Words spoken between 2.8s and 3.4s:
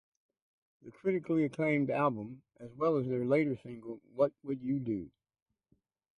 as their